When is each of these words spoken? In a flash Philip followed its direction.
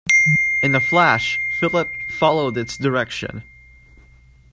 In 0.63 0.73
a 0.73 0.79
flash 0.79 1.39
Philip 1.51 1.93
followed 2.07 2.57
its 2.57 2.75
direction. 2.75 3.43